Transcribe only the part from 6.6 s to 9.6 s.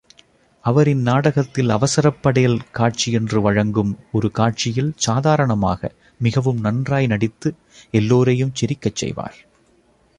நன்றாய் நடித்து எல்லோரையும் சிரிக்கச் செய்வார்.